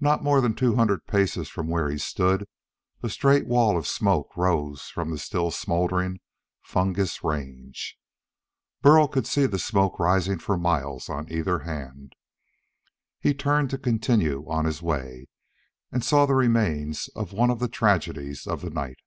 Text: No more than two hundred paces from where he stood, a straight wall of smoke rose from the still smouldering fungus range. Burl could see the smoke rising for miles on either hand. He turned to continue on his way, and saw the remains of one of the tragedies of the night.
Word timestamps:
No 0.00 0.16
more 0.20 0.40
than 0.40 0.54
two 0.54 0.76
hundred 0.76 1.06
paces 1.06 1.50
from 1.50 1.68
where 1.68 1.90
he 1.90 1.98
stood, 1.98 2.48
a 3.02 3.10
straight 3.10 3.46
wall 3.46 3.76
of 3.76 3.86
smoke 3.86 4.34
rose 4.38 4.84
from 4.88 5.10
the 5.10 5.18
still 5.18 5.50
smouldering 5.50 6.20
fungus 6.62 7.22
range. 7.22 7.98
Burl 8.80 9.06
could 9.06 9.26
see 9.26 9.44
the 9.44 9.58
smoke 9.58 10.00
rising 10.00 10.38
for 10.38 10.56
miles 10.56 11.10
on 11.10 11.30
either 11.30 11.58
hand. 11.58 12.14
He 13.20 13.34
turned 13.34 13.68
to 13.68 13.76
continue 13.76 14.48
on 14.48 14.64
his 14.64 14.80
way, 14.80 15.26
and 15.92 16.02
saw 16.02 16.24
the 16.24 16.34
remains 16.34 17.08
of 17.08 17.34
one 17.34 17.50
of 17.50 17.58
the 17.58 17.68
tragedies 17.68 18.46
of 18.46 18.62
the 18.62 18.70
night. 18.70 19.00